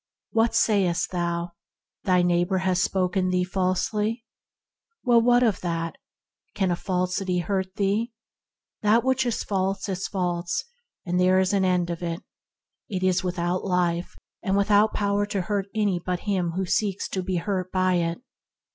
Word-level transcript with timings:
What 0.31 0.55
sayest 0.55 1.11
thou, 1.11 1.51
thy 2.05 2.23
neighbor 2.23 2.57
has 2.57 2.81
spoken 2.81 3.29
thee 3.29 3.43
falsely? 3.43 4.25
Well, 5.03 5.21
what 5.21 5.43
of 5.43 5.61
that? 5.61 5.95
Can 6.55 6.71
a 6.71 6.75
falsity 6.75 7.37
hurt 7.37 7.75
thee? 7.75 8.11
What 8.81 9.23
is 9.27 9.43
false 9.43 9.87
is 9.87 10.07
false, 10.07 10.63
and 11.05 11.19
there 11.19 11.37
is 11.39 11.53
an 11.53 11.63
end 11.65 11.91
of 11.91 12.01
it. 12.01 12.23
It 12.89 13.03
is 13.03 13.23
without 13.23 13.63
life, 13.63 14.15
and 14.41 14.57
without 14.57 14.95
power 14.95 15.27
to 15.27 15.41
hurt 15.41 15.67
any 15.75 15.99
but 15.99 16.21
him 16.21 16.53
who 16.53 16.65
seeks 16.65 17.07
to 17.09 17.21
hurt 17.37 17.71
by 17.71 17.93
it. 17.97 18.23